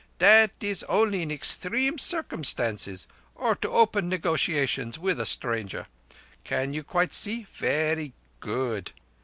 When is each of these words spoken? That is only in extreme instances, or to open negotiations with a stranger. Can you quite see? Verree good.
That 0.17 0.49
is 0.61 0.81
only 0.85 1.21
in 1.21 1.29
extreme 1.29 1.97
instances, 2.31 3.07
or 3.35 3.53
to 3.57 3.69
open 3.69 4.09
negotiations 4.09 4.97
with 4.97 5.21
a 5.21 5.27
stranger. 5.27 5.85
Can 6.43 6.73
you 6.73 6.81
quite 6.83 7.13
see? 7.13 7.43
Verree 7.47 8.13
good. 8.39 8.93